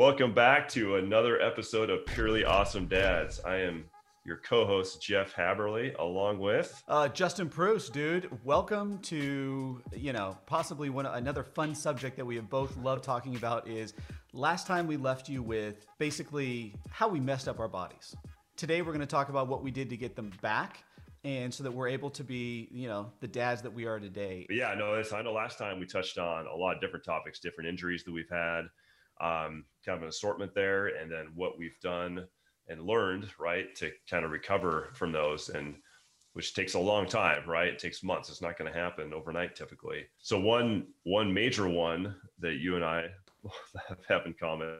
Welcome 0.00 0.32
back 0.32 0.66
to 0.70 0.96
another 0.96 1.42
episode 1.42 1.90
of 1.90 2.06
Purely 2.06 2.42
Awesome 2.42 2.86
Dads. 2.86 3.38
I 3.44 3.56
am 3.56 3.84
your 4.24 4.38
co-host 4.38 5.02
Jeff 5.02 5.34
Haberly, 5.34 5.94
along 5.98 6.38
with 6.38 6.82
uh, 6.88 7.08
Justin 7.08 7.50
Proust, 7.50 7.92
dude. 7.92 8.30
Welcome 8.42 8.98
to 9.00 9.82
you 9.94 10.14
know 10.14 10.38
possibly 10.46 10.88
one 10.88 11.04
another 11.04 11.44
fun 11.44 11.74
subject 11.74 12.16
that 12.16 12.24
we 12.24 12.34
have 12.36 12.48
both 12.48 12.78
loved 12.78 13.04
talking 13.04 13.36
about 13.36 13.68
is 13.68 13.92
last 14.32 14.66
time 14.66 14.86
we 14.86 14.96
left 14.96 15.28
you 15.28 15.42
with 15.42 15.84
basically 15.98 16.74
how 16.88 17.06
we 17.06 17.20
messed 17.20 17.46
up 17.46 17.60
our 17.60 17.68
bodies. 17.68 18.16
Today 18.56 18.80
we're 18.80 18.92
going 18.92 19.00
to 19.00 19.06
talk 19.06 19.28
about 19.28 19.48
what 19.48 19.62
we 19.62 19.70
did 19.70 19.90
to 19.90 19.98
get 19.98 20.16
them 20.16 20.32
back 20.40 20.82
and 21.24 21.52
so 21.52 21.62
that 21.62 21.72
we're 21.72 21.88
able 21.88 22.08
to 22.08 22.24
be, 22.24 22.68
you 22.72 22.88
know, 22.88 23.12
the 23.20 23.28
dads 23.28 23.60
that 23.60 23.74
we 23.74 23.84
are 23.84 24.00
today. 24.00 24.46
But 24.48 24.56
yeah, 24.56 24.74
no, 24.78 24.94
I 25.12 25.20
know 25.20 25.32
last 25.32 25.58
time 25.58 25.78
we 25.78 25.84
touched 25.84 26.16
on 26.16 26.46
a 26.46 26.56
lot 26.56 26.74
of 26.74 26.80
different 26.80 27.04
topics, 27.04 27.38
different 27.38 27.68
injuries 27.68 28.02
that 28.04 28.12
we've 28.12 28.30
had, 28.30 28.62
um, 29.20 29.64
kind 29.84 29.96
of 29.96 30.02
an 30.02 30.08
assortment 30.08 30.54
there, 30.54 30.88
and 30.88 31.10
then 31.10 31.28
what 31.34 31.58
we've 31.58 31.78
done 31.82 32.26
and 32.68 32.82
learned, 32.82 33.28
right, 33.38 33.74
to 33.76 33.90
kind 34.08 34.24
of 34.24 34.30
recover 34.30 34.90
from 34.94 35.12
those, 35.12 35.48
and 35.48 35.74
which 36.32 36.54
takes 36.54 36.74
a 36.74 36.78
long 36.78 37.06
time, 37.06 37.48
right? 37.48 37.68
It 37.68 37.78
takes 37.78 38.02
months. 38.02 38.28
It's 38.30 38.42
not 38.42 38.56
going 38.56 38.72
to 38.72 38.78
happen 38.78 39.12
overnight, 39.12 39.56
typically. 39.56 40.04
So 40.18 40.38
one 40.38 40.86
one 41.02 41.32
major 41.32 41.68
one 41.68 42.14
that 42.38 42.54
you 42.54 42.76
and 42.76 42.84
I 42.84 43.06
have 44.08 44.26
in 44.26 44.34
common 44.34 44.78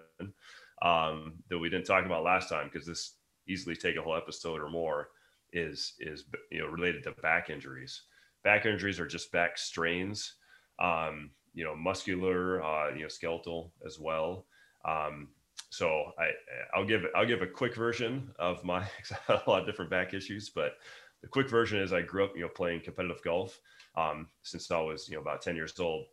um, 0.83 1.35
that 1.49 1.59
we 1.59 1.69
didn't 1.69 1.87
talk 1.87 2.07
about 2.07 2.23
last 2.23 2.49
time 2.49 2.71
because 2.73 2.87
this 2.87 3.17
easily 3.49 3.75
take 3.75 3.97
a 3.97 4.03
whole 4.03 4.17
episode 4.17 4.61
or 4.61 4.71
more 4.71 5.09
is 5.53 5.95
is 5.99 6.25
you 6.53 6.61
know 6.61 6.67
related 6.67 7.03
to 7.05 7.13
back 7.23 7.51
injuries. 7.51 8.03
Back 8.45 8.65
injuries 8.65 9.01
are 9.01 9.07
just 9.07 9.33
back 9.33 9.59
strains. 9.59 10.35
Um, 10.81 11.31
you 11.55 11.65
know, 11.65 11.75
muscular, 11.75 12.63
uh, 12.63 12.95
you 12.95 13.03
know, 13.03 13.09
skeletal 13.09 13.73
as 13.87 13.99
well. 13.99 14.47
Um, 14.85 15.29
so 15.71 16.13
I, 16.19 16.31
I'll 16.75 16.87
give 16.87 17.03
I'll 17.15 17.27
give 17.27 17.43
a 17.43 17.47
quick 17.47 17.75
version 17.75 18.31
of 18.39 18.65
my 18.65 18.87
a 19.29 19.41
lot 19.47 19.61
of 19.61 19.67
different 19.67 19.91
back 19.91 20.15
issues, 20.15 20.51
but 20.51 20.75
the 21.23 21.29
quick 21.29 21.49
version 21.49 21.81
is 21.81 21.93
I 21.93 22.03
grew 22.03 22.25
up, 22.25 22.33
you 22.35 22.43
know, 22.43 22.49
playing 22.49 22.81
competitive 22.81 23.23
golf 23.23 23.61
um, 23.97 24.29
since 24.43 24.71
I 24.71 24.81
was, 24.81 25.09
you 25.09 25.17
know, 25.17 25.21
about 25.21 25.43
10 25.43 25.55
years 25.57 25.79
old. 25.79 26.07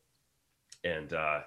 And 0.83 1.13
uh, 1.13 1.39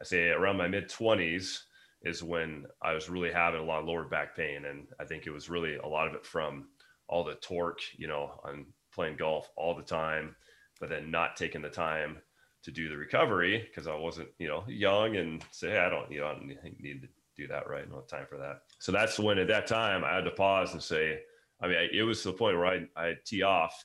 I 0.00 0.04
say 0.04 0.28
around 0.28 0.58
my 0.58 0.68
mid 0.68 0.88
20s 0.88 1.62
is 2.02 2.22
when 2.22 2.66
I 2.82 2.92
was 2.92 3.08
really 3.08 3.32
having 3.32 3.60
a 3.60 3.64
lot 3.64 3.80
of 3.80 3.86
lower 3.86 4.04
back 4.04 4.36
pain. 4.36 4.66
And 4.66 4.86
I 5.00 5.04
think 5.04 5.26
it 5.26 5.30
was 5.32 5.50
really 5.50 5.76
a 5.76 5.86
lot 5.86 6.06
of 6.06 6.14
it 6.14 6.24
from 6.24 6.68
all 7.08 7.24
the 7.24 7.34
torque, 7.36 7.80
you 7.96 8.06
know, 8.06 8.40
on 8.44 8.66
playing 8.92 9.16
golf 9.16 9.50
all 9.56 9.74
the 9.74 9.82
time, 9.82 10.36
but 10.80 10.90
then 10.90 11.10
not 11.10 11.36
taking 11.36 11.62
the 11.62 11.70
time 11.70 12.18
to 12.64 12.70
do 12.70 12.88
the 12.88 12.96
recovery 12.96 13.66
because 13.68 13.86
I 13.86 13.94
wasn't, 13.94 14.28
you 14.38 14.48
know, 14.48 14.64
young 14.66 15.16
and 15.16 15.44
say, 15.50 15.70
hey, 15.70 15.78
I 15.78 15.88
don't, 15.88 16.10
you 16.10 16.20
know, 16.20 16.26
I 16.26 16.34
don't 16.34 16.48
need 16.80 17.02
to 17.02 17.08
do 17.36 17.46
that 17.48 17.68
right. 17.68 17.84
I 17.90 17.94
have 17.94 18.06
time 18.06 18.26
for 18.28 18.36
that. 18.38 18.62
So 18.78 18.92
that's 18.92 19.18
when 19.18 19.38
at 19.38 19.48
that 19.48 19.66
time 19.66 20.04
I 20.04 20.14
had 20.14 20.24
to 20.24 20.30
pause 20.30 20.72
and 20.72 20.82
say, 20.82 21.20
I 21.60 21.68
mean, 21.68 21.88
it 21.92 22.02
was 22.02 22.22
to 22.22 22.28
the 22.28 22.36
point 22.36 22.56
where 22.56 22.66
I 22.66 22.86
I 22.96 23.14
tee 23.24 23.42
off 23.42 23.84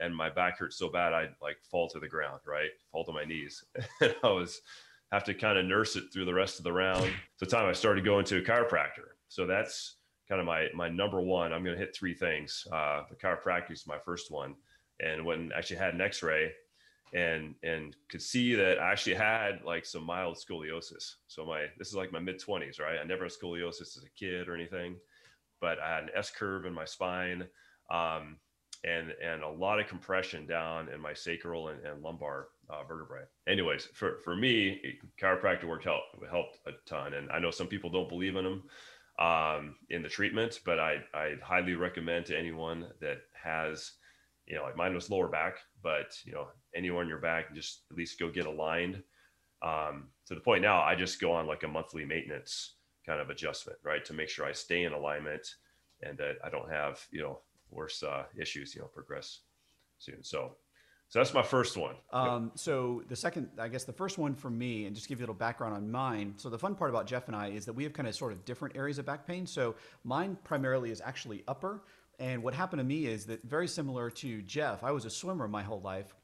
and 0.00 0.14
my 0.14 0.30
back 0.30 0.58
hurt 0.58 0.72
so 0.72 0.88
bad 0.88 1.12
I'd 1.12 1.34
like 1.40 1.58
fall 1.70 1.88
to 1.90 2.00
the 2.00 2.08
ground, 2.08 2.40
right? 2.46 2.70
Fall 2.90 3.04
to 3.04 3.12
my 3.12 3.24
knees. 3.24 3.64
and 4.00 4.14
I 4.22 4.28
was 4.28 4.60
have 5.12 5.24
to 5.24 5.34
kind 5.34 5.58
of 5.58 5.66
nurse 5.66 5.96
it 5.96 6.04
through 6.12 6.24
the 6.24 6.34
rest 6.34 6.58
of 6.58 6.64
the 6.64 6.72
round. 6.72 7.04
So 7.36 7.44
the 7.44 7.46
time 7.46 7.68
I 7.68 7.72
started 7.72 8.04
going 8.04 8.24
to 8.26 8.38
a 8.38 8.42
chiropractor. 8.42 9.14
So 9.28 9.46
that's 9.46 9.96
kind 10.28 10.40
of 10.40 10.46
my 10.46 10.68
my 10.74 10.88
number 10.88 11.20
one. 11.20 11.52
I'm 11.52 11.62
going 11.64 11.76
to 11.76 11.80
hit 11.80 11.94
three 11.94 12.14
things. 12.14 12.66
Uh, 12.72 13.02
the 13.08 13.16
chiropractor 13.16 13.72
is 13.72 13.86
my 13.86 13.98
first 14.04 14.30
one, 14.30 14.54
and 15.00 15.24
when 15.24 15.52
I 15.54 15.58
actually 15.58 15.76
had 15.76 15.94
an 15.94 16.00
X-ray, 16.00 16.52
and 17.14 17.54
and 17.62 17.96
could 18.08 18.20
see 18.20 18.54
that 18.56 18.80
I 18.80 18.90
actually 18.90 19.14
had 19.14 19.62
like 19.64 19.86
some 19.86 20.04
mild 20.04 20.36
scoliosis. 20.36 21.14
So 21.28 21.46
my 21.46 21.66
this 21.78 21.88
is 21.88 21.94
like 21.94 22.12
my 22.12 22.18
mid 22.18 22.40
20s, 22.40 22.80
right? 22.80 22.98
I 23.00 23.04
never 23.04 23.24
had 23.24 23.32
scoliosis 23.32 23.96
as 23.96 24.04
a 24.04 24.18
kid 24.18 24.48
or 24.48 24.54
anything, 24.54 24.96
but 25.60 25.78
I 25.78 25.94
had 25.94 26.04
an 26.04 26.10
S 26.14 26.30
curve 26.30 26.66
in 26.66 26.74
my 26.74 26.84
spine, 26.84 27.46
um, 27.90 28.36
and 28.84 29.12
and 29.22 29.42
a 29.42 29.48
lot 29.48 29.78
of 29.80 29.86
compression 29.86 30.46
down 30.46 30.88
in 30.88 31.00
my 31.00 31.14
sacral 31.14 31.68
and, 31.68 31.84
and 31.86 32.02
lumbar 32.02 32.48
uh, 32.68 32.82
vertebrae. 32.82 33.22
Anyways, 33.46 33.88
for 33.94 34.18
for 34.24 34.34
me, 34.34 34.80
chiropractic 35.20 35.68
work 35.68 35.84
helped 35.84 36.16
helped 36.28 36.58
a 36.66 36.72
ton, 36.84 37.14
and 37.14 37.30
I 37.30 37.38
know 37.38 37.52
some 37.52 37.68
people 37.68 37.90
don't 37.90 38.08
believe 38.08 38.34
in 38.34 38.44
them 38.44 38.62
um, 39.20 39.76
in 39.90 40.02
the 40.02 40.08
treatment, 40.08 40.60
but 40.64 40.80
I 40.80 40.96
I 41.14 41.34
highly 41.44 41.74
recommend 41.74 42.26
to 42.26 42.38
anyone 42.38 42.88
that 43.00 43.18
has, 43.40 43.92
you 44.46 44.56
know, 44.56 44.64
like 44.64 44.76
mine 44.76 44.94
was 44.94 45.10
lower 45.10 45.28
back, 45.28 45.58
but 45.80 46.18
you 46.24 46.32
know, 46.32 46.48
anywhere 46.74 47.02
in 47.02 47.08
your 47.08 47.18
back, 47.18 47.46
and 47.48 47.56
just 47.56 47.82
at 47.90 47.96
least 47.96 48.18
go 48.18 48.30
get 48.30 48.46
aligned. 48.46 49.02
Um, 49.62 50.08
to 50.26 50.34
the 50.34 50.40
point 50.40 50.62
now, 50.62 50.82
I 50.82 50.94
just 50.94 51.20
go 51.20 51.32
on 51.32 51.46
like 51.46 51.62
a 51.62 51.68
monthly 51.68 52.04
maintenance 52.04 52.74
kind 53.06 53.20
of 53.20 53.30
adjustment, 53.30 53.78
right, 53.82 54.04
to 54.04 54.12
make 54.12 54.28
sure 54.28 54.46
I 54.46 54.52
stay 54.52 54.84
in 54.84 54.92
alignment 54.92 55.46
and 56.02 56.18
that 56.18 56.36
I 56.44 56.50
don't 56.50 56.70
have 56.70 57.06
you 57.10 57.22
know 57.22 57.40
worse 57.70 58.02
uh, 58.02 58.24
issues, 58.38 58.74
you 58.74 58.80
know, 58.80 58.88
progress 58.88 59.40
soon. 59.98 60.22
So 60.22 60.56
so 61.08 61.20
that's 61.20 61.34
my 61.34 61.42
first 61.42 61.76
one. 61.76 61.94
Um, 62.12 62.50
so 62.54 63.02
the 63.08 63.16
second, 63.16 63.48
I 63.58 63.68
guess 63.68 63.84
the 63.84 63.92
first 63.92 64.18
one 64.18 64.34
for 64.34 64.50
me, 64.50 64.86
and 64.86 64.96
just 64.96 65.08
give 65.08 65.20
you 65.20 65.22
a 65.22 65.26
little 65.26 65.34
background 65.36 65.74
on 65.74 65.88
mine. 65.88 66.34
So 66.36 66.48
the 66.48 66.58
fun 66.58 66.74
part 66.74 66.90
about 66.90 67.06
Jeff 67.06 67.28
and 67.28 67.36
I 67.36 67.48
is 67.48 67.64
that 67.66 67.72
we 67.72 67.84
have 67.84 67.92
kind 67.92 68.08
of 68.08 68.14
sort 68.14 68.32
of 68.32 68.44
different 68.44 68.76
areas 68.76 68.98
of 68.98 69.06
back 69.06 69.26
pain. 69.26 69.46
So 69.46 69.76
mine 70.02 70.36
primarily 70.42 70.90
is 70.90 71.00
actually 71.04 71.44
upper. 71.46 71.82
And 72.18 72.42
what 72.42 72.54
happened 72.54 72.80
to 72.80 72.84
me 72.84 73.06
is 73.06 73.26
that 73.26 73.44
very 73.44 73.68
similar 73.68 74.10
to 74.10 74.42
Jeff, 74.42 74.82
I 74.82 74.90
was 74.90 75.04
a 75.04 75.10
swimmer 75.10 75.46
my 75.46 75.62
whole 75.62 75.80
life. 75.80 76.14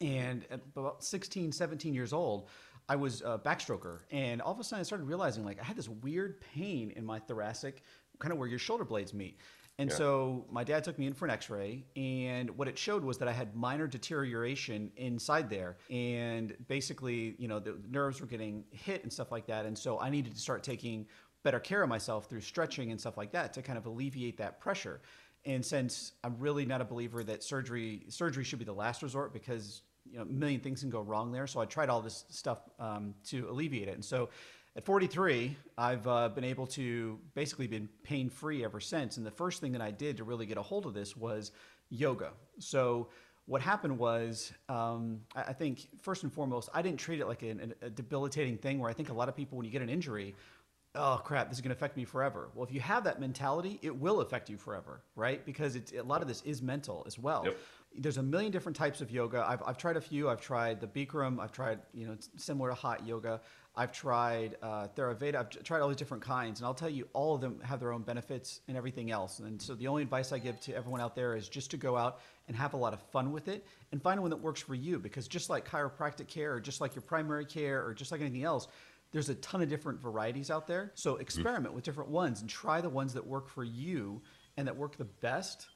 And 0.00 0.44
at 0.50 0.60
about 0.76 1.04
16, 1.04 1.52
17 1.52 1.94
years 1.94 2.12
old, 2.12 2.48
I 2.88 2.96
was 2.96 3.22
a 3.22 3.38
backstroker. 3.38 4.00
And 4.10 4.42
all 4.42 4.52
of 4.52 4.58
a 4.58 4.64
sudden 4.64 4.80
I 4.80 4.82
started 4.82 5.04
realizing 5.04 5.44
like 5.44 5.60
I 5.60 5.64
had 5.64 5.76
this 5.76 5.88
weird 5.88 6.40
pain 6.40 6.92
in 6.96 7.04
my 7.04 7.18
thoracic, 7.18 7.82
kind 8.18 8.32
of 8.32 8.38
where 8.38 8.48
your 8.48 8.58
shoulder 8.58 8.84
blades 8.84 9.14
meet. 9.14 9.38
And 9.78 9.88
yeah. 9.88 9.96
so 9.96 10.44
my 10.50 10.64
dad 10.64 10.84
took 10.84 10.98
me 10.98 11.06
in 11.06 11.14
for 11.14 11.24
an 11.24 11.30
x-ray 11.30 11.86
and 11.96 12.50
what 12.50 12.68
it 12.68 12.76
showed 12.76 13.02
was 13.02 13.16
that 13.18 13.28
I 13.28 13.32
had 13.32 13.56
minor 13.56 13.86
deterioration 13.86 14.90
inside 14.96 15.48
there 15.48 15.78
and 15.88 16.54
basically, 16.68 17.34
you 17.38 17.48
know, 17.48 17.60
the 17.60 17.80
nerves 17.88 18.20
were 18.20 18.26
getting 18.26 18.64
hit 18.72 19.04
and 19.04 19.12
stuff 19.12 19.32
like 19.32 19.46
that 19.46 19.64
and 19.64 19.78
so 19.78 19.98
I 19.98 20.10
needed 20.10 20.34
to 20.34 20.40
start 20.40 20.64
taking 20.64 21.06
better 21.44 21.60
care 21.60 21.82
of 21.82 21.88
myself 21.88 22.26
through 22.28 22.42
stretching 22.42 22.90
and 22.90 23.00
stuff 23.00 23.16
like 23.16 23.32
that 23.32 23.54
to 23.54 23.62
kind 23.62 23.78
of 23.78 23.86
alleviate 23.86 24.36
that 24.36 24.60
pressure. 24.60 25.00
And 25.46 25.64
since 25.64 26.12
I'm 26.22 26.36
really 26.38 26.66
not 26.66 26.82
a 26.82 26.84
believer 26.84 27.24
that 27.24 27.42
surgery 27.42 28.04
surgery 28.08 28.44
should 28.44 28.58
be 28.58 28.66
the 28.66 28.74
last 28.74 29.02
resort 29.02 29.32
because 29.32 29.80
you 30.10 30.18
know 30.18 30.22
a 30.22 30.26
million 30.26 30.60
things 30.60 30.80
can 30.80 30.90
go 30.90 31.00
wrong 31.00 31.32
there, 31.32 31.46
so 31.46 31.60
I 31.60 31.66
tried 31.66 31.88
all 31.88 32.00
this 32.00 32.24
stuff 32.28 32.58
um, 32.78 33.14
to 33.28 33.48
alleviate 33.48 33.88
it. 33.88 33.94
And 33.94 34.04
so 34.04 34.28
at 34.76 34.84
43, 34.84 35.56
I've 35.76 36.06
uh, 36.06 36.28
been 36.28 36.44
able 36.44 36.66
to 36.68 37.18
basically 37.34 37.66
been 37.66 37.88
pain 38.02 38.28
free 38.28 38.64
ever 38.64 38.80
since. 38.80 39.16
And 39.16 39.26
the 39.26 39.30
first 39.30 39.60
thing 39.60 39.72
that 39.72 39.80
I 39.80 39.90
did 39.90 40.16
to 40.18 40.24
really 40.24 40.46
get 40.46 40.58
a 40.58 40.62
hold 40.62 40.86
of 40.86 40.94
this 40.94 41.16
was 41.16 41.50
yoga. 41.90 42.30
So 42.58 43.08
what 43.46 43.60
happened 43.60 43.98
was, 43.98 44.52
um, 44.68 45.22
I 45.34 45.52
think 45.52 45.88
first 46.00 46.22
and 46.22 46.32
foremost, 46.32 46.68
I 46.72 46.82
didn't 46.82 47.00
treat 47.00 47.18
it 47.18 47.26
like 47.26 47.42
a, 47.42 47.56
a 47.82 47.90
debilitating 47.90 48.58
thing 48.58 48.78
where 48.78 48.88
I 48.88 48.92
think 48.92 49.08
a 49.08 49.12
lot 49.12 49.28
of 49.28 49.34
people, 49.34 49.58
when 49.58 49.64
you 49.64 49.72
get 49.72 49.82
an 49.82 49.88
injury, 49.88 50.36
oh 50.94 51.20
crap, 51.24 51.48
this 51.48 51.58
is 51.58 51.62
going 51.62 51.70
to 51.70 51.76
affect 51.76 51.96
me 51.96 52.04
forever. 52.04 52.50
Well, 52.54 52.64
if 52.64 52.72
you 52.72 52.80
have 52.80 53.04
that 53.04 53.20
mentality, 53.20 53.80
it 53.82 53.94
will 53.94 54.20
affect 54.20 54.50
you 54.50 54.56
forever, 54.56 55.02
right? 55.16 55.44
Because 55.44 55.74
it's, 55.74 55.92
a 55.92 56.02
lot 56.02 56.22
of 56.22 56.28
this 56.28 56.42
is 56.42 56.62
mental 56.62 57.02
as 57.08 57.18
well. 57.18 57.42
Yep. 57.44 57.58
There's 57.96 58.18
a 58.18 58.22
million 58.22 58.52
different 58.52 58.76
types 58.76 59.00
of 59.00 59.10
yoga. 59.10 59.44
I've, 59.46 59.62
I've 59.66 59.76
tried 59.76 59.96
a 59.96 60.00
few. 60.00 60.28
I've 60.28 60.40
tried 60.40 60.80
the 60.80 60.86
Bikram. 60.86 61.40
I've 61.40 61.52
tried, 61.52 61.80
you 61.92 62.06
know, 62.06 62.16
similar 62.36 62.70
to 62.70 62.74
hot 62.74 63.06
yoga. 63.06 63.40
I've 63.76 63.92
tried 63.92 64.56
uh, 64.62 64.88
Theravada. 64.96 65.34
I've 65.36 65.62
tried 65.64 65.80
all 65.80 65.88
these 65.88 65.96
different 65.96 66.22
kinds, 66.22 66.60
and 66.60 66.66
I'll 66.66 66.74
tell 66.74 66.88
you, 66.90 67.08
all 67.12 67.34
of 67.34 67.40
them 67.40 67.60
have 67.62 67.80
their 67.80 67.92
own 67.92 68.02
benefits 68.02 68.60
and 68.68 68.76
everything 68.76 69.10
else. 69.10 69.38
And 69.38 69.60
so 69.60 69.74
the 69.74 69.88
only 69.88 70.02
advice 70.02 70.32
I 70.32 70.38
give 70.38 70.60
to 70.62 70.74
everyone 70.74 71.00
out 71.00 71.14
there 71.14 71.36
is 71.36 71.48
just 71.48 71.70
to 71.72 71.76
go 71.76 71.96
out 71.96 72.20
and 72.48 72.56
have 72.56 72.74
a 72.74 72.76
lot 72.76 72.92
of 72.92 73.00
fun 73.10 73.32
with 73.32 73.48
it 73.48 73.66
and 73.92 74.02
find 74.02 74.20
one 74.20 74.30
that 74.30 74.40
works 74.40 74.60
for 74.60 74.74
you. 74.74 74.98
Because 74.98 75.28
just 75.28 75.50
like 75.50 75.68
chiropractic 75.68 76.28
care, 76.28 76.54
or 76.54 76.60
just 76.60 76.80
like 76.80 76.94
your 76.94 77.02
primary 77.02 77.44
care, 77.44 77.84
or 77.84 77.94
just 77.94 78.12
like 78.12 78.20
anything 78.20 78.44
else, 78.44 78.68
there's 79.12 79.28
a 79.28 79.34
ton 79.36 79.62
of 79.62 79.68
different 79.68 80.00
varieties 80.00 80.50
out 80.50 80.66
there. 80.66 80.92
So 80.94 81.16
experiment 81.16 81.66
mm-hmm. 81.66 81.74
with 81.76 81.84
different 81.84 82.10
ones 82.10 82.40
and 82.40 82.50
try 82.50 82.80
the 82.80 82.88
ones 82.88 83.14
that 83.14 83.26
work 83.26 83.48
for 83.48 83.64
you 83.64 84.22
and 84.56 84.66
that 84.66 84.76
work 84.76 84.96
the 84.96 85.04
best, 85.04 85.66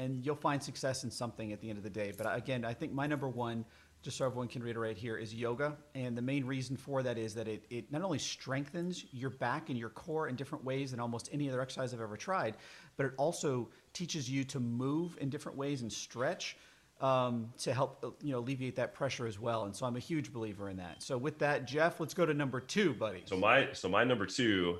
and 0.00 0.24
you'll 0.24 0.34
find 0.34 0.62
success 0.62 1.04
in 1.04 1.10
something 1.10 1.52
at 1.52 1.60
the 1.60 1.68
end 1.68 1.78
of 1.78 1.84
the 1.84 1.90
day. 1.90 2.12
But 2.16 2.34
again, 2.34 2.64
I 2.64 2.74
think 2.74 2.92
my 2.92 3.06
number 3.06 3.28
one 3.28 3.64
just 4.02 4.16
so 4.16 4.24
everyone 4.24 4.48
can 4.48 4.62
reiterate 4.62 4.96
here, 4.96 5.16
is 5.16 5.34
yoga. 5.34 5.76
And 5.94 6.16
the 6.16 6.22
main 6.22 6.46
reason 6.46 6.76
for 6.76 7.02
that 7.02 7.18
is 7.18 7.34
that 7.34 7.46
it, 7.46 7.64
it 7.68 7.92
not 7.92 8.02
only 8.02 8.18
strengthens 8.18 9.04
your 9.12 9.30
back 9.30 9.68
and 9.68 9.78
your 9.78 9.90
core 9.90 10.28
in 10.28 10.36
different 10.36 10.64
ways 10.64 10.92
than 10.92 11.00
almost 11.00 11.28
any 11.32 11.48
other 11.48 11.60
exercise 11.60 11.92
I've 11.92 12.00
ever 12.00 12.16
tried, 12.16 12.56
but 12.96 13.06
it 13.06 13.12
also 13.18 13.68
teaches 13.92 14.30
you 14.30 14.42
to 14.44 14.60
move 14.60 15.18
in 15.20 15.28
different 15.28 15.58
ways 15.58 15.82
and 15.82 15.92
stretch 15.92 16.56
um, 17.00 17.52
to 17.58 17.74
help 17.74 18.02
uh, 18.02 18.10
you 18.22 18.32
know 18.32 18.38
alleviate 18.38 18.76
that 18.76 18.94
pressure 18.94 19.26
as 19.26 19.38
well. 19.38 19.64
And 19.64 19.74
so 19.74 19.86
I'm 19.86 19.96
a 19.96 20.00
huge 20.00 20.32
believer 20.32 20.68
in 20.70 20.76
that. 20.78 21.02
So 21.02 21.18
with 21.18 21.38
that, 21.38 21.66
Jeff, 21.66 22.00
let's 22.00 22.14
go 22.14 22.24
to 22.24 22.34
number 22.34 22.60
two, 22.60 22.94
buddy. 22.94 23.22
So 23.26 23.36
my 23.36 23.68
so 23.72 23.88
my 23.88 24.04
number 24.04 24.26
two 24.26 24.78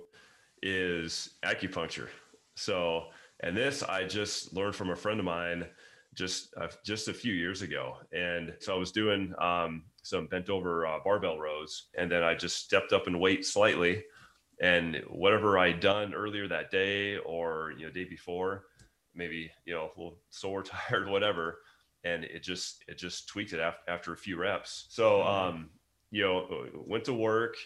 is 0.62 1.30
acupuncture. 1.42 2.08
So 2.54 3.06
and 3.42 3.56
this 3.56 3.82
I 3.82 4.04
just 4.04 4.52
learned 4.52 4.74
from 4.74 4.90
a 4.90 4.96
friend 4.96 5.18
of 5.18 5.26
mine 5.26 5.66
just 6.14 6.52
uh, 6.60 6.68
just 6.84 7.08
a 7.08 7.14
few 7.14 7.32
years 7.32 7.62
ago. 7.62 7.96
And 8.12 8.54
so 8.58 8.74
I 8.74 8.78
was 8.78 8.92
doing 8.92 9.34
um, 9.40 9.84
some 10.02 10.26
bent 10.26 10.50
over 10.50 10.86
uh, 10.86 10.98
barbell 11.04 11.38
rows, 11.38 11.88
and 11.96 12.10
then 12.10 12.22
I 12.22 12.34
just 12.34 12.56
stepped 12.64 12.92
up 12.92 13.06
in 13.06 13.18
weight 13.18 13.46
slightly, 13.46 14.04
and 14.60 15.02
whatever 15.08 15.58
I'd 15.58 15.80
done 15.80 16.14
earlier 16.14 16.48
that 16.48 16.70
day 16.70 17.18
or 17.18 17.72
you 17.78 17.86
know 17.86 17.92
day 17.92 18.04
before, 18.04 18.64
maybe 19.14 19.50
you 19.64 19.74
know 19.74 19.84
a 19.84 20.00
little 20.00 20.18
sore, 20.30 20.62
tired, 20.88 21.08
whatever, 21.08 21.60
and 22.04 22.24
it 22.24 22.42
just 22.42 22.84
it 22.88 22.98
just 22.98 23.28
tweaked 23.28 23.52
it 23.52 23.60
after, 23.60 23.90
after 23.90 24.12
a 24.12 24.16
few 24.16 24.36
reps. 24.36 24.86
So 24.90 25.18
mm-hmm. 25.18 25.28
um, 25.28 25.70
you 26.10 26.22
know 26.22 26.66
went 26.86 27.04
to 27.04 27.14
work 27.14 27.56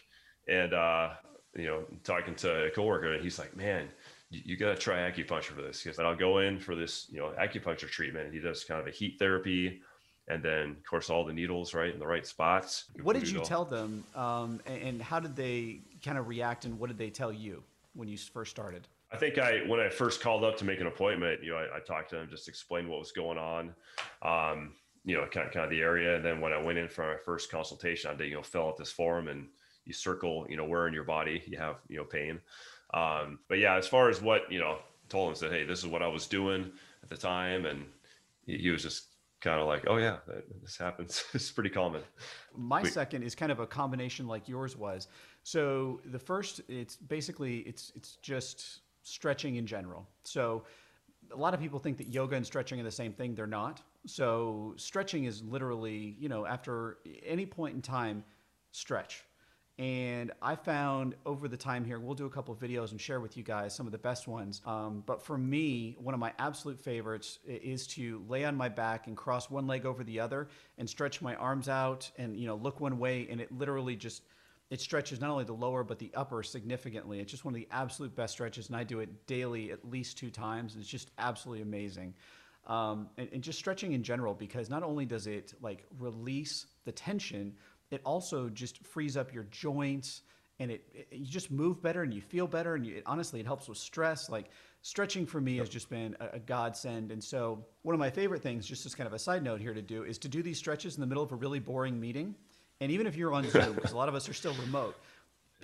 and 0.48 0.74
uh, 0.74 1.10
you 1.56 1.66
know 1.66 1.84
talking 2.04 2.34
to 2.36 2.66
a 2.66 2.70
coworker 2.70 3.14
and 3.14 3.22
he's 3.22 3.38
like, 3.38 3.56
man, 3.56 3.88
you, 4.34 4.42
you 4.44 4.56
got 4.56 4.70
to 4.70 4.76
try 4.76 5.10
acupuncture 5.10 5.54
for 5.54 5.62
this 5.62 5.82
because 5.82 5.98
I'll 5.98 6.16
go 6.16 6.38
in 6.38 6.58
for 6.58 6.74
this 6.74 7.06
you 7.10 7.20
know 7.20 7.32
acupuncture 7.40 7.88
treatment. 7.88 8.26
And 8.26 8.34
He 8.34 8.40
does 8.40 8.64
kind 8.64 8.80
of 8.80 8.86
a 8.86 8.90
heat 8.90 9.16
therapy 9.18 9.80
and 10.28 10.42
then 10.42 10.70
of 10.70 10.84
course 10.84 11.10
all 11.10 11.24
the 11.24 11.32
needles 11.32 11.74
right 11.74 11.92
in 11.92 12.00
the 12.00 12.06
right 12.06 12.26
spots 12.26 12.84
what 13.02 13.14
did 13.14 13.28
you 13.28 13.40
tell 13.40 13.64
them 13.64 14.04
um, 14.14 14.60
and 14.66 15.02
how 15.02 15.20
did 15.20 15.36
they 15.36 15.80
kind 16.02 16.18
of 16.18 16.28
react 16.28 16.64
and 16.64 16.78
what 16.78 16.88
did 16.88 16.98
they 16.98 17.10
tell 17.10 17.32
you 17.32 17.62
when 17.94 18.08
you 18.08 18.16
first 18.16 18.50
started 18.50 18.88
i 19.12 19.16
think 19.16 19.38
i 19.38 19.58
when 19.66 19.80
i 19.80 19.88
first 19.88 20.20
called 20.20 20.42
up 20.42 20.56
to 20.56 20.64
make 20.64 20.80
an 20.80 20.86
appointment 20.86 21.42
you 21.42 21.50
know 21.50 21.58
i, 21.58 21.76
I 21.76 21.80
talked 21.80 22.10
to 22.10 22.16
them 22.16 22.28
just 22.30 22.48
explained 22.48 22.88
what 22.88 22.98
was 22.98 23.12
going 23.12 23.38
on 23.38 23.74
um, 24.22 24.72
you 25.04 25.14
know 25.14 25.26
kind 25.26 25.46
of, 25.46 25.52
kind 25.52 25.64
of 25.64 25.70
the 25.70 25.80
area 25.80 26.16
and 26.16 26.24
then 26.24 26.40
when 26.40 26.52
i 26.52 26.62
went 26.62 26.78
in 26.78 26.88
for 26.88 27.06
my 27.06 27.18
first 27.18 27.50
consultation 27.50 28.10
i 28.10 28.14
did 28.14 28.28
you 28.28 28.36
know 28.36 28.42
fill 28.42 28.68
out 28.68 28.78
this 28.78 28.90
form 28.90 29.28
and 29.28 29.46
you 29.84 29.92
circle 29.92 30.46
you 30.48 30.56
know 30.56 30.64
where 30.64 30.86
in 30.86 30.94
your 30.94 31.04
body 31.04 31.42
you 31.46 31.58
have 31.58 31.76
you 31.88 31.96
know 31.96 32.04
pain 32.04 32.40
um, 32.92 33.38
but 33.48 33.58
yeah 33.58 33.76
as 33.76 33.86
far 33.86 34.08
as 34.08 34.20
what 34.20 34.50
you 34.50 34.58
know 34.58 34.78
told 35.08 35.30
him 35.30 35.34
said 35.34 35.52
hey 35.52 35.64
this 35.64 35.78
is 35.78 35.86
what 35.86 36.02
i 36.02 36.08
was 36.08 36.26
doing 36.26 36.70
at 37.02 37.10
the 37.10 37.16
time 37.16 37.66
and 37.66 37.84
he, 38.46 38.56
he 38.56 38.70
was 38.70 38.82
just 38.82 39.14
kind 39.44 39.60
of 39.60 39.66
like, 39.66 39.84
oh 39.86 39.98
yeah, 39.98 40.16
this 40.62 40.76
happens. 40.76 41.22
it's 41.34 41.52
pretty 41.52 41.70
common. 41.70 42.00
My 42.56 42.82
second 42.82 43.22
is 43.22 43.34
kind 43.34 43.52
of 43.52 43.60
a 43.60 43.66
combination 43.66 44.26
like 44.26 44.48
yours 44.48 44.76
was. 44.76 45.08
So 45.42 46.00
the 46.06 46.18
first, 46.18 46.62
it's 46.66 46.96
basically 46.96 47.58
it's 47.58 47.92
it's 47.94 48.16
just 48.16 48.80
stretching 49.02 49.56
in 49.56 49.66
general. 49.66 50.08
So 50.24 50.64
a 51.30 51.36
lot 51.36 51.52
of 51.52 51.60
people 51.60 51.78
think 51.78 51.98
that 51.98 52.08
yoga 52.08 52.36
and 52.36 52.46
stretching 52.46 52.80
are 52.80 52.84
the 52.84 52.90
same 52.90 53.12
thing. 53.12 53.34
They're 53.34 53.46
not. 53.46 53.82
So 54.06 54.74
stretching 54.76 55.24
is 55.24 55.42
literally, 55.42 56.16
you 56.18 56.28
know, 56.28 56.46
after 56.46 56.98
any 57.24 57.44
point 57.44 57.74
in 57.74 57.82
time, 57.82 58.24
stretch. 58.72 59.24
And 59.76 60.30
I 60.40 60.54
found 60.54 61.16
over 61.26 61.48
the 61.48 61.56
time 61.56 61.84
here, 61.84 61.98
we'll 61.98 62.14
do 62.14 62.26
a 62.26 62.30
couple 62.30 62.54
videos 62.54 62.92
and 62.92 63.00
share 63.00 63.18
with 63.18 63.36
you 63.36 63.42
guys 63.42 63.74
some 63.74 63.86
of 63.86 63.92
the 63.92 63.98
best 63.98 64.28
ones. 64.28 64.60
Um, 64.64 65.02
but 65.04 65.20
for 65.20 65.36
me, 65.36 65.96
one 65.98 66.14
of 66.14 66.20
my 66.20 66.32
absolute 66.38 66.78
favorites 66.78 67.40
is 67.44 67.88
to 67.88 68.22
lay 68.28 68.44
on 68.44 68.54
my 68.56 68.68
back 68.68 69.08
and 69.08 69.16
cross 69.16 69.50
one 69.50 69.66
leg 69.66 69.84
over 69.84 70.04
the 70.04 70.20
other 70.20 70.46
and 70.78 70.88
stretch 70.88 71.20
my 71.20 71.34
arms 71.34 71.68
out 71.68 72.08
and 72.18 72.38
you 72.38 72.46
know 72.46 72.54
look 72.54 72.80
one 72.80 73.00
way, 73.00 73.26
and 73.28 73.40
it 73.40 73.50
literally 73.50 73.96
just 73.96 74.22
it 74.70 74.80
stretches 74.80 75.20
not 75.20 75.30
only 75.30 75.44
the 75.44 75.52
lower 75.52 75.82
but 75.82 75.98
the 75.98 76.12
upper 76.14 76.44
significantly. 76.44 77.18
It's 77.18 77.32
just 77.32 77.44
one 77.44 77.52
of 77.52 77.58
the 77.58 77.68
absolute 77.72 78.14
best 78.14 78.34
stretches, 78.34 78.68
and 78.68 78.76
I 78.76 78.84
do 78.84 79.00
it 79.00 79.26
daily 79.26 79.72
at 79.72 79.84
least 79.90 80.18
two 80.18 80.30
times. 80.30 80.76
It's 80.78 80.86
just 80.86 81.10
absolutely 81.18 81.62
amazing. 81.62 82.14
Um, 82.66 83.08
and, 83.18 83.28
and 83.32 83.42
just 83.42 83.58
stretching 83.58 83.92
in 83.92 84.02
general 84.02 84.34
because 84.34 84.70
not 84.70 84.82
only 84.82 85.04
does 85.04 85.26
it 85.26 85.52
like 85.60 85.84
release 85.98 86.66
the 86.84 86.92
tension 86.92 87.54
it 87.94 88.00
also 88.04 88.48
just 88.48 88.84
frees 88.86 89.16
up 89.16 89.32
your 89.32 89.44
joints 89.44 90.22
and 90.60 90.70
it, 90.70 90.84
it, 90.94 91.08
you 91.10 91.26
just 91.26 91.50
move 91.50 91.82
better 91.82 92.02
and 92.02 92.14
you 92.14 92.20
feel 92.20 92.46
better 92.46 92.74
and 92.74 92.86
you, 92.86 92.96
it, 92.96 93.02
honestly 93.06 93.40
it 93.40 93.46
helps 93.46 93.68
with 93.68 93.78
stress. 93.78 94.30
Like 94.30 94.50
stretching 94.82 95.26
for 95.26 95.40
me 95.40 95.52
yep. 95.52 95.62
has 95.62 95.68
just 95.68 95.90
been 95.90 96.16
a, 96.20 96.36
a, 96.36 96.38
godsend. 96.38 97.10
And 97.10 97.22
so 97.22 97.64
one 97.82 97.94
of 97.94 97.98
my 97.98 98.10
favorite 98.10 98.42
things 98.42 98.66
just 98.66 98.86
as 98.86 98.94
kind 98.94 99.06
of 99.06 99.12
a 99.12 99.18
side 99.18 99.42
note 99.42 99.60
here 99.60 99.74
to 99.74 99.82
do 99.82 100.04
is 100.04 100.18
to 100.18 100.28
do 100.28 100.42
these 100.42 100.58
stretches 100.58 100.94
in 100.94 101.00
the 101.00 101.06
middle 101.06 101.22
of 101.22 101.32
a 101.32 101.36
really 101.36 101.58
boring 101.58 101.98
meeting. 101.98 102.34
And 102.80 102.92
even 102.92 103.06
if 103.06 103.16
you're 103.16 103.32
on 103.32 103.48
zoom 103.48 103.74
because 103.74 103.92
a 103.92 103.96
lot 103.96 104.08
of 104.08 104.14
us 104.14 104.28
are 104.28 104.34
still 104.34 104.54
remote 104.54 104.96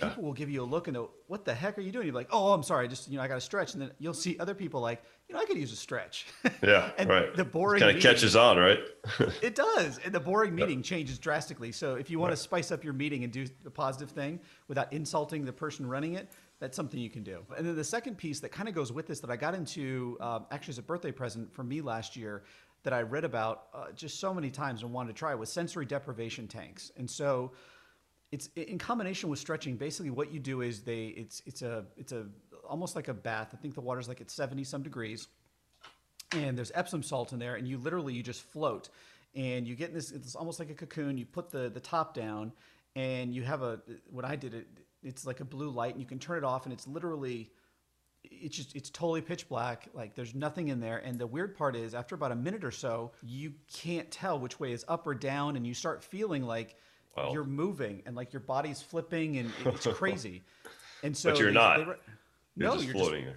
people 0.01 0.23
will 0.23 0.33
give 0.33 0.51
you 0.51 0.63
a 0.63 0.65
look 0.65 0.89
and 0.89 0.97
go, 0.97 1.11
"What 1.27 1.45
the 1.45 1.55
heck 1.55 1.79
are 1.79 1.81
you 1.81 1.93
doing?" 1.93 2.07
You're 2.07 2.15
like, 2.15 2.29
"Oh, 2.31 2.53
I'm 2.53 2.63
sorry, 2.63 2.87
I 2.87 2.89
just 2.89 3.09
you 3.09 3.17
know, 3.17 3.23
I 3.23 3.29
got 3.29 3.35
to 3.35 3.41
stretch." 3.41 3.75
And 3.75 3.83
then 3.83 3.91
you'll 3.99 4.15
see 4.15 4.39
other 4.39 4.55
people 4.55 4.81
like, 4.81 5.03
"You 5.29 5.35
know, 5.35 5.41
I 5.41 5.45
could 5.45 5.57
use 5.57 5.73
a 5.73 5.77
stretch." 5.77 6.27
Yeah, 6.63 6.91
and 6.99 7.09
right. 7.09 7.35
The 7.35 7.45
boring 7.45 7.81
kind 7.81 7.97
of 7.97 8.03
catches 8.03 8.37
on, 8.37 8.59
right? 8.59 8.81
it 9.43 9.55
does, 9.55 9.99
and 10.05 10.13
the 10.15 10.21
boring 10.21 10.55
meeting 10.55 10.83
changes 10.83 11.19
drastically. 11.19 11.73
So 11.73 11.95
if 11.95 12.11
you 12.11 12.19
want 12.19 12.31
right. 12.31 12.37
to 12.37 12.43
spice 12.43 12.71
up 12.71 12.85
your 12.85 12.93
meeting 12.93 13.25
and 13.25 13.33
do 13.33 13.47
a 13.65 13.71
positive 13.71 14.11
thing 14.11 14.41
without 14.69 14.93
insulting 14.93 15.47
the 15.47 15.53
person 15.53 15.87
running 15.87 16.15
it, 16.15 16.31
that's 16.59 16.77
something 16.77 17.01
you 17.01 17.09
can 17.09 17.23
do. 17.23 17.43
And 17.57 17.67
then 17.67 17.75
the 17.75 17.85
second 17.85 18.19
piece 18.19 18.41
that 18.41 18.51
kind 18.51 18.69
of 18.69 18.75
goes 18.75 18.93
with 18.93 19.07
this 19.07 19.21
that 19.21 19.31
I 19.31 19.37
got 19.37 19.55
into 19.55 20.19
um, 20.21 20.47
actually 20.51 20.73
as 20.73 20.79
a 20.79 20.83
birthday 20.83 21.13
present 21.13 21.53
for 21.53 21.65
me 21.65 21.81
last 21.81 22.17
year 22.17 22.43
that 22.83 22.93
I 22.93 23.03
read 23.03 23.25
about 23.25 23.67
uh, 23.75 23.93
just 23.95 24.21
so 24.21 24.33
many 24.33 24.51
times 24.51 24.83
and 24.83 24.93
wanted 24.93 25.09
to 25.09 25.19
try 25.19 25.35
was 25.35 25.51
sensory 25.51 25.87
deprivation 25.87 26.47
tanks. 26.47 26.93
And 26.97 27.11
so 27.11 27.53
it's 28.33 28.49
in 28.57 28.79
combination 28.79 29.29
with 29.29 29.39
stretching. 29.39 29.77
Basically, 29.77 30.11
what 30.11 30.33
you 30.33 30.39
do 30.39 30.61
is 30.63 30.83
they 30.83 31.07
it's 31.07 31.43
it's 31.47 31.63
a 31.63 31.85
it's 31.97 32.13
a 32.13 32.27
almost 32.69 32.95
like 32.95 33.09
a 33.09 33.15
bath. 33.15 33.49
I 33.53 33.57
think 33.57 33.75
the 33.75 33.81
water's 33.81 34.09
like 34.09 34.21
at 34.21 34.31
seventy 34.31 34.65
some 34.65 34.83
degrees, 34.83 35.29
and 36.33 36.57
there's 36.57 36.71
Epsom 36.75 37.03
salt 37.03 37.33
in 37.33 37.39
there, 37.39 37.57
and 37.57 37.67
you 37.67 37.79
literally 37.79 38.15
you 38.15 38.23
just 38.23 38.43
float, 38.43 38.89
and 39.35 39.67
you 39.67 39.75
get 39.75 39.89
in 39.89 39.95
this. 39.95 40.13
It's 40.13 40.37
almost 40.37 40.61
like 40.61 40.71
a 40.71 40.75
cocoon. 40.75 41.19
You 41.19 41.27
put 41.27 41.51
the 41.51 41.71
the 41.71 41.81
top 41.81 42.15
down, 42.15 42.53
and 42.95 43.35
you 43.35 43.43
have 43.43 43.63
a 43.63 43.81
when 44.11 44.25
I 44.25 44.37
did 44.37 44.55
it. 44.55 44.69
It's 45.03 45.27
like 45.27 45.41
a 45.41 45.45
blue 45.45 45.71
light, 45.71 45.95
and 45.95 46.01
you 46.01 46.07
can 46.07 46.19
turn 46.19 46.39
it 46.39 46.45
off, 46.45 46.67
and 46.67 46.73
it's 46.73 46.87
literally 46.87 47.51
it's 48.23 48.57
just 48.57 48.77
it's 48.77 48.91
totally 48.91 49.23
pitch 49.23 49.49
black 49.49 49.89
like 49.95 50.15
there's 50.15 50.35
nothing 50.35 50.69
in 50.69 50.79
there 50.79 50.99
and 50.99 51.19
the 51.19 51.27
weird 51.27 51.57
part 51.57 51.75
is 51.75 51.95
after 51.95 52.15
about 52.15 52.31
a 52.31 52.37
minute 52.37 52.65
or 52.65 52.71
so 52.71 53.11
you 53.23 53.51
can't 53.73 54.11
tell 54.11 54.39
which 54.39 54.61
way 54.61 54.73
is 54.73 54.85
up 54.89 55.07
or 55.07 55.15
down 55.15 55.57
and 55.57 55.67
you 55.67 55.73
start 55.73 56.05
feeling 56.05 56.43
like 56.43 56.77
you're 57.33 57.45
moving 57.45 58.03
and 58.07 58.17
like 58.17 58.33
your 58.33 58.41
body's 58.41 58.81
flipping 58.81 59.39
and 59.39 59.53
it's 59.65 59.87
crazy. 59.95 60.43
And 61.03 61.17
so, 61.17 61.31
but 61.31 61.39
you're 61.39 61.49
they, 61.49 61.55
not. 61.55 61.79
They, 61.79 61.85
you're 61.85 61.97
no, 62.57 62.75
just 62.75 62.87
you're 62.87 62.95
floating. 62.95 63.25
Just, 63.25 63.37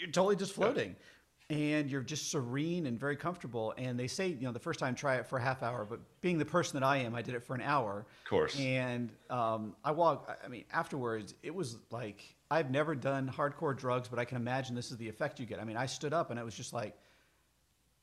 you're 0.00 0.10
totally 0.10 0.36
just 0.36 0.52
floating. 0.52 0.90
Yeah 0.90 1.04
and 1.48 1.88
you're 1.88 2.02
just 2.02 2.30
serene 2.30 2.86
and 2.86 2.98
very 2.98 3.16
comfortable. 3.16 3.72
And 3.78 3.98
they 3.98 4.08
say, 4.08 4.28
you 4.28 4.42
know, 4.42 4.52
the 4.52 4.58
first 4.58 4.80
time 4.80 4.94
try 4.94 5.16
it 5.16 5.26
for 5.26 5.38
a 5.38 5.42
half 5.42 5.62
hour, 5.62 5.86
but 5.88 6.00
being 6.20 6.38
the 6.38 6.44
person 6.44 6.78
that 6.78 6.84
I 6.84 6.98
am, 6.98 7.14
I 7.14 7.22
did 7.22 7.34
it 7.34 7.42
for 7.42 7.54
an 7.54 7.60
hour. 7.60 8.06
Of 8.24 8.28
course. 8.28 8.58
And 8.58 9.10
um, 9.30 9.76
I 9.84 9.92
walk. 9.92 10.38
I 10.44 10.48
mean, 10.48 10.64
afterwards, 10.72 11.34
it 11.42 11.54
was 11.54 11.78
like 11.90 12.34
I've 12.50 12.70
never 12.70 12.94
done 12.94 13.32
hardcore 13.34 13.76
drugs, 13.76 14.08
but 14.08 14.18
I 14.18 14.24
can 14.24 14.36
imagine 14.36 14.74
this 14.74 14.90
is 14.90 14.96
the 14.96 15.08
effect 15.08 15.38
you 15.38 15.46
get. 15.46 15.60
I 15.60 15.64
mean, 15.64 15.76
I 15.76 15.86
stood 15.86 16.12
up 16.12 16.30
and 16.30 16.40
it 16.40 16.44
was 16.44 16.54
just 16.54 16.72
like 16.72 16.96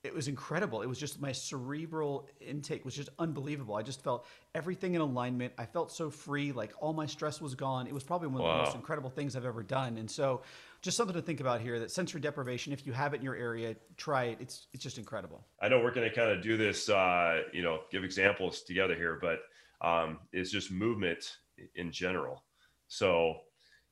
it 0.04 0.14
was 0.14 0.28
incredible. 0.28 0.82
It 0.82 0.88
was 0.88 1.00
just 1.00 1.22
my 1.22 1.32
cerebral 1.32 2.28
intake 2.42 2.83
was 2.83 2.94
just 2.94 3.07
unbelievable. 3.19 3.76
I 3.76 3.83
just 3.83 4.04
felt 4.04 4.26
everything 4.54 4.95
in 4.95 5.02
alignment. 5.02 5.54
I 5.57 5.66
felt 5.66 5.94
so 5.94 6.10
free, 6.10 6.52
like 6.52 6.74
all 6.81 6.92
my 6.92 7.06
stress 7.06 7.40
was 7.40 7.56
gone. 7.56 7.88
It 7.88 7.94
was 7.94 8.04
probably 8.04 8.28
one 8.28 8.42
of 8.42 8.48
wow. 8.48 8.57
the 8.57 8.64
most 8.66 8.76
incredible 8.76 9.10
things 9.10 9.38
I've 9.38 9.45
ever 9.45 9.64
done. 9.64 9.98
And 9.98 10.12
so, 10.12 10.42
just 10.81 10.98
something 10.98 11.16
to 11.16 11.22
think 11.22 11.40
about 11.40 11.62
here 11.62 11.80
that 11.80 11.90
sensory 11.90 12.19
deprivation, 12.19 12.74
if 12.74 12.86
you 12.86 12.92
have 12.92 13.14
it 13.14 13.18
in 13.18 13.24
your 13.24 13.38
area, 13.38 13.78
try 13.95 14.26
it. 14.26 14.40
It's 14.42 14.68
it's 14.74 14.83
just 14.83 14.98
incredible. 14.98 15.42
I 15.62 15.69
know 15.69 15.80
we're 15.80 15.94
going 15.94 16.10
to 16.10 16.14
kind 16.14 16.31
of 16.31 16.44
do 16.44 16.57
this, 16.57 16.90
uh, 16.90 17.44
you 17.54 17.64
know, 17.64 17.81
give 17.90 18.04
examples 18.04 18.62
together 18.64 18.95
here, 18.95 19.18
but 19.22 19.40
um, 19.88 20.19
it's 20.33 20.52
just 20.52 20.69
movement 20.69 21.38
in 21.76 21.94
general. 21.94 22.44
So, 22.90 23.38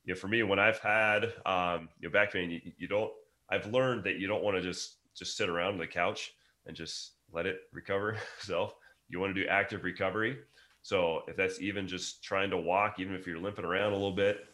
you 0.04 0.12
know, 0.12 0.20
for 0.20 0.28
me, 0.28 0.42
when 0.42 0.58
I've 0.58 0.78
had 0.78 1.32
um, 1.46 1.88
you 2.00 2.08
know 2.08 2.12
back 2.12 2.34
pain, 2.34 2.50
you, 2.50 2.60
you 2.76 2.86
don't. 2.86 3.10
I've 3.48 3.66
learned 3.72 4.04
that 4.04 4.18
you 4.18 4.26
don't 4.26 4.42
want 4.42 4.56
to 4.56 4.62
just 4.62 4.96
just 5.16 5.36
sit 5.36 5.48
around 5.48 5.78
the 5.78 5.86
couch 5.86 6.32
and 6.66 6.76
just 6.76 7.12
let 7.32 7.46
it 7.46 7.60
recover 7.72 8.16
itself. 8.38 8.74
You 9.08 9.20
want 9.20 9.34
to 9.34 9.42
do 9.42 9.48
active 9.48 9.84
recovery. 9.84 10.38
So 10.82 11.22
if 11.28 11.36
that's 11.36 11.60
even 11.60 11.86
just 11.86 12.24
trying 12.24 12.50
to 12.50 12.56
walk, 12.56 12.98
even 12.98 13.14
if 13.14 13.26
you're 13.26 13.38
limping 13.38 13.64
around 13.64 13.92
a 13.92 13.96
little 13.96 14.12
bit, 14.12 14.46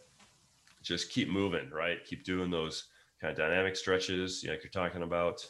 just 0.83 1.11
keep 1.11 1.29
moving, 1.29 1.71
right? 1.71 2.05
Keep 2.05 2.25
doing 2.25 2.51
those 2.51 2.85
kind 3.21 3.31
of 3.31 3.39
dynamic 3.39 3.77
stretches, 3.77 4.45
like 4.47 4.63
you're 4.63 4.71
talking 4.71 5.03
about. 5.03 5.47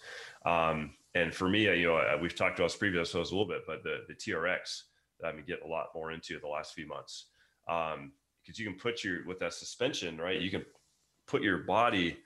Um, 0.47 0.95
and 1.15 1.35
for 1.35 1.49
me, 1.49 1.65
you 1.65 1.89
know, 1.89 2.19
we've 2.21 2.35
talked 2.35 2.59
about 2.59 2.71
this 2.71 2.77
previous 2.77 3.09
episodes 3.09 3.31
a 3.31 3.35
little 3.35 3.49
bit, 3.49 3.63
but 3.67 3.83
the, 3.83 4.05
the 4.09 4.15
TRX 4.15 4.83
that 5.21 5.29
I've 5.29 5.37
been 5.37 5.45
getting 5.45 5.67
a 5.67 5.71
lot 5.71 5.89
more 5.95 6.13
into 6.13 6.39
the 6.39 6.49
last 6.49 6.75
few 6.75 6.87
months. 6.87 7.27
Um, 7.69 8.13
because 8.43 8.59
you 8.59 8.67
can 8.67 8.79
put 8.79 9.05
your, 9.05 9.27
with 9.27 9.39
that 9.41 9.53
suspension, 9.53 10.17
right? 10.17 10.41
You 10.41 10.51
can 10.51 10.65
put 11.27 11.43
your 11.43 11.59
body 11.59 12.17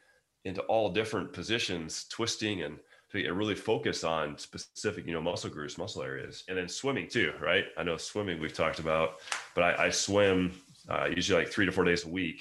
into 0.44 0.62
all 0.62 0.90
different 0.90 1.32
positions, 1.32 2.06
twisting 2.08 2.62
and 2.62 2.78
to 3.12 3.32
really 3.32 3.54
focus 3.54 4.04
on 4.04 4.38
specific, 4.38 5.06
you 5.06 5.12
know, 5.12 5.20
muscle 5.20 5.50
groups, 5.50 5.76
muscle 5.76 6.02
areas, 6.02 6.44
and 6.48 6.56
then 6.56 6.68
swimming 6.68 7.08
too, 7.08 7.32
right? 7.40 7.64
I 7.76 7.82
know 7.82 7.96
swimming 7.96 8.40
we've 8.40 8.54
talked 8.54 8.78
about, 8.78 9.16
but 9.54 9.64
I, 9.64 9.86
I 9.86 9.90
swim 9.90 10.52
uh, 10.88 11.08
usually 11.14 11.44
like 11.44 11.52
three 11.52 11.66
to 11.66 11.72
four 11.72 11.84
days 11.84 12.04
a 12.04 12.08
week, 12.08 12.40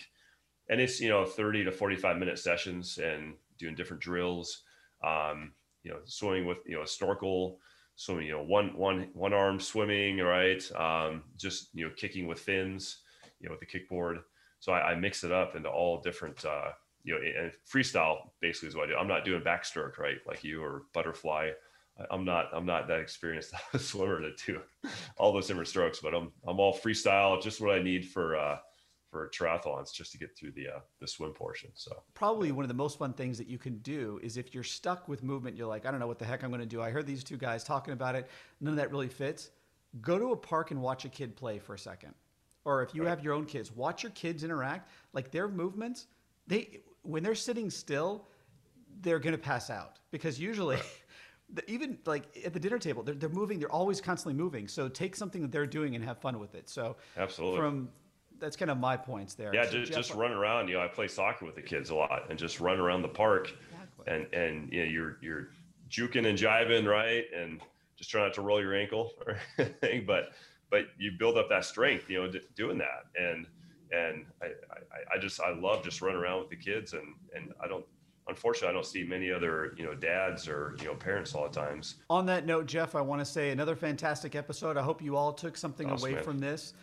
and 0.70 0.80
it's 0.80 1.00
you 1.00 1.10
know 1.10 1.26
30 1.26 1.66
to 1.66 1.72
45 1.72 2.18
minute 2.18 2.40
sessions 2.40 2.98
and 2.98 3.34
doing 3.58 3.76
different 3.76 4.02
drills. 4.02 4.64
Um, 5.04 5.52
you 5.84 5.92
know, 5.92 5.98
swimming 6.06 6.46
with 6.46 6.60
you 6.66 6.78
know 6.78 6.84
a 6.84 6.88
snorkel, 6.88 7.60
swimming, 7.96 8.28
you 8.28 8.34
know, 8.34 8.44
one 8.44 8.76
one 8.78 9.10
one 9.14 9.34
arm 9.34 9.60
swimming, 9.60 10.20
right? 10.20 10.64
Um, 10.76 11.24
just 11.38 11.70
you 11.74 11.86
know, 11.86 11.92
kicking 11.96 12.28
with 12.28 12.40
fins, 12.40 13.00
you 13.40 13.50
know, 13.50 13.56
with 13.56 13.60
the 13.60 13.80
kickboard. 13.80 14.20
So 14.60 14.72
I, 14.72 14.92
I 14.92 14.96
mix 14.96 15.24
it 15.24 15.32
up 15.32 15.56
into 15.56 15.70
all 15.70 16.02
different 16.02 16.46
uh, 16.46 16.72
you 17.04 17.14
know, 17.14 17.20
and 17.44 17.52
freestyle 17.72 18.30
basically 18.40 18.70
is 18.70 18.76
what 18.76 18.86
I 18.86 18.92
do. 18.92 18.98
I'm 18.98 19.08
not 19.08 19.26
doing 19.26 19.42
backstroke, 19.42 19.98
right? 19.98 20.18
Like 20.28 20.44
you 20.44 20.64
or 20.64 20.84
butterfly. 20.94 21.52
I'm 22.10 22.26
not, 22.26 22.50
I'm 22.54 22.66
not 22.66 22.88
that 22.88 23.00
experienced 23.00 23.54
a 23.74 23.80
swimmer 23.80 24.22
to 24.22 24.32
do 24.46 24.62
all 25.18 25.32
those 25.34 25.48
different 25.48 25.68
strokes, 25.68 26.00
but 26.02 26.16
I'm, 26.16 26.32
I'm 26.48 26.60
all 26.60 26.74
freestyle, 26.74 27.42
just 27.42 27.62
what 27.62 27.76
I 27.78 27.82
need 27.84 28.08
for, 28.10 28.36
uh, 28.36 28.58
for 29.12 29.30
triathlons 29.38 29.94
just 29.94 30.14
to 30.14 30.18
get 30.18 30.36
through 30.38 30.52
the 30.52 30.70
uh, 30.70 30.80
the 31.02 31.08
swim 31.08 31.32
portion. 31.34 31.70
So 31.74 32.02
probably 32.14 32.54
one 32.54 32.64
of 32.64 32.70
the 32.70 32.74
most 32.76 32.98
fun 32.98 33.12
things 33.14 33.38
that 33.40 33.48
you 33.48 33.58
can 33.58 33.78
do 33.80 34.22
is 34.24 34.38
if 34.38 34.56
you're 34.56 34.64
stuck 34.64 35.10
with 35.10 35.22
movement, 35.22 35.58
you're 35.58 35.68
like, 35.68 35.86
I 35.86 35.92
don't 35.92 36.00
know 36.00 36.08
what 36.08 36.18
the 36.18 36.24
heck 36.26 36.44
I'm 36.44 36.50
going 36.50 36.62
to 36.62 36.66
do. 36.66 36.82
I 36.82 36.92
heard 36.92 37.06
these 37.06 37.24
two 37.24 37.36
guys 37.38 37.64
talking 37.64 37.92
about 37.94 38.16
it. 38.16 38.30
None 38.62 38.72
of 38.72 38.78
that 38.78 38.90
really 38.90 39.10
fits. 39.10 39.50
Go 40.00 40.18
to 40.18 40.32
a 40.32 40.36
park 40.38 40.72
and 40.72 40.82
watch 40.82 41.04
a 41.04 41.10
kid 41.10 41.36
play 41.36 41.60
for 41.60 41.74
a 41.74 41.80
second. 41.80 42.14
Or 42.64 42.82
if 42.84 42.96
you 42.96 43.02
Right. 43.04 43.10
have 43.10 43.22
your 43.22 43.34
own 43.34 43.46
kids, 43.46 43.70
watch 43.76 44.02
your 44.02 44.14
kids 44.14 44.46
interact. 44.46 44.90
Like 45.12 45.30
their 45.30 45.50
movements, 45.50 46.08
they 46.48 46.80
when 47.04 47.24
they're 47.24 47.36
sitting 47.36 47.70
still, 47.70 48.28
they're 49.02 49.20
going 49.20 49.34
to 49.34 49.38
pass 49.42 49.70
out 49.70 50.00
because 50.12 50.40
usually 50.40 50.78
the- 51.54 51.70
even 51.70 51.98
like 52.06 52.24
at 52.46 52.54
the 52.54 52.60
dinner 52.60 52.78
table, 52.80 53.04
they're, 53.04 53.16
they're 53.16 53.30
moving, 53.30 53.60
they're 53.60 53.72
always 53.72 54.00
constantly 54.02 54.40
moving. 54.42 54.68
So 54.68 54.88
take 54.88 55.16
something 55.16 55.42
that 55.42 55.52
they're 55.52 55.66
doing 55.66 55.96
and 55.96 56.04
have 56.04 56.20
fun 56.20 56.40
with 56.40 56.56
it. 56.56 56.70
So 56.70 56.98
Absolutely. 57.18 57.58
from 57.60 57.90
that's 58.40 58.56
kind 58.56 58.72
of 58.72 58.78
my 58.80 58.98
points 58.98 59.36
there. 59.36 59.54
yeah, 59.54 59.66
So 59.66 59.72
just, 59.74 59.92
Jeff, 59.92 59.98
just 59.98 60.14
run 60.16 60.32
around. 60.32 60.68
You 60.68 60.76
know, 60.76 60.82
I 60.82 60.88
play 60.88 61.08
soccer 61.08 61.46
with 61.46 61.56
the 61.56 61.62
kids 61.62 61.92
a 61.92 61.96
lot, 61.96 62.24
and 62.30 62.40
just 62.40 62.60
run 62.60 62.80
around 62.80 63.04
the 63.04 63.08
park, 63.08 63.52
Exactly. 63.72 64.06
and 64.14 64.34
and 64.34 64.74
you 64.74 64.84
know, 64.84 64.90
you're 64.92 65.18
you're 65.22 65.48
juking 65.92 66.26
and 66.28 66.36
jiving, 66.38 66.88
right, 66.88 67.26
and 67.36 67.62
just 67.98 68.10
try 68.10 68.24
not 68.24 68.34
to 68.34 68.42
roll 68.42 68.60
your 68.60 68.74
ankle 68.76 69.12
or 69.28 69.38
anything, 69.60 70.06
but 70.08 70.32
but 70.72 70.86
you 70.98 71.12
build 71.20 71.38
up 71.38 71.50
that 71.50 71.66
strength, 71.66 72.10
you 72.10 72.20
know, 72.20 72.32
d- 72.32 72.42
doing 72.56 72.80
that, 72.80 73.06
and 73.16 73.46
and 73.92 74.26
I, 74.42 74.46
I 74.46 75.16
I 75.16 75.20
just 75.20 75.40
I 75.42 75.54
love 75.54 75.84
just 75.84 76.02
running 76.02 76.20
around 76.22 76.40
with 76.40 76.50
the 76.50 76.56
kids, 76.56 76.94
and 76.94 77.16
and 77.36 77.54
I 77.64 77.68
don't. 77.68 77.86
Unfortunately, 78.28 78.70
I 78.70 78.74
don't 78.74 78.86
see 78.86 79.04
many 79.04 79.32
other, 79.32 79.74
you 79.76 79.84
know, 79.84 79.96
dads 79.96 80.48
or 80.48 80.76
you 80.80 80.86
know 80.86 80.94
parents 80.94 81.34
all 81.34 81.44
the 81.44 81.54
times. 81.54 81.96
On 82.10 82.26
that 82.28 82.46
note, 82.46 82.68
Jeff, 82.68 82.96
I 82.96 83.02
want 83.02 83.20
to 83.20 83.26
say 83.26 83.50
another 83.50 83.76
fantastic 83.76 84.36
episode. 84.36 84.78
I 84.78 84.84
hope 84.84 85.02
you 85.02 85.18
all 85.18 85.34
took 85.34 85.58
something 85.58 85.90
Awesome, 85.90 86.04
away 86.08 86.16
man. 86.16 86.24
from 86.24 86.40
this. 86.40 86.74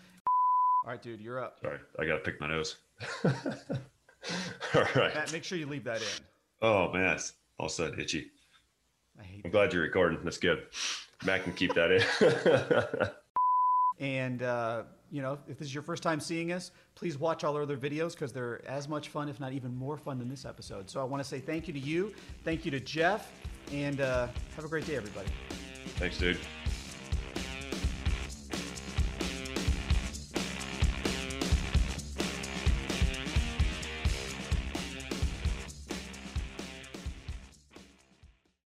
All 0.84 0.90
right, 0.90 1.00
dude, 1.00 1.20
you're 1.20 1.42
up. 1.42 1.58
Sorry, 1.62 1.78
I 1.98 2.04
gotta 2.04 2.18
pick 2.20 2.40
my 2.40 2.48
nose. 2.48 2.76
all 3.24 4.82
right. 4.96 5.14
Matt, 5.14 5.32
make 5.32 5.44
sure 5.44 5.56
you 5.56 5.66
leave 5.66 5.84
that 5.84 5.98
in. 5.98 6.24
Oh 6.60 6.92
man, 6.92 7.14
it's 7.14 7.34
all 7.58 7.66
of 7.66 7.72
sudden 7.72 8.00
itchy. 8.00 8.26
I 9.18 9.22
hate 9.22 9.42
I'm 9.44 9.50
glad 9.52 9.72
you're 9.72 9.82
recording. 9.82 10.18
That's 10.24 10.38
good. 10.38 10.64
Matt 11.24 11.44
can 11.44 11.52
keep 11.52 11.72
that 11.74 11.92
in. 11.92 13.08
And, 14.00 14.42
uh, 14.42 14.82
you 15.10 15.22
know, 15.22 15.38
if 15.48 15.58
this 15.58 15.68
is 15.68 15.74
your 15.74 15.82
first 15.82 16.02
time 16.02 16.20
seeing 16.20 16.52
us, 16.52 16.70
please 16.94 17.18
watch 17.18 17.44
all 17.44 17.56
our 17.56 17.62
other 17.62 17.76
videos 17.76 18.12
because 18.12 18.32
they're 18.32 18.66
as 18.68 18.88
much 18.88 19.08
fun, 19.08 19.28
if 19.28 19.40
not 19.40 19.52
even 19.52 19.74
more 19.74 19.96
fun 19.96 20.18
than 20.18 20.28
this 20.28 20.44
episode. 20.44 20.88
So 20.90 21.00
I 21.00 21.04
want 21.04 21.22
to 21.22 21.28
say 21.28 21.40
thank 21.40 21.66
you 21.66 21.74
to 21.74 21.80
you. 21.80 22.14
Thank 22.44 22.64
you 22.64 22.70
to 22.70 22.80
Jeff. 22.80 23.32
And 23.72 24.00
uh, 24.00 24.28
have 24.56 24.64
a 24.64 24.68
great 24.68 24.86
day, 24.86 24.96
everybody. 24.96 25.28
Thanks, 25.96 26.18
dude. 26.18 26.38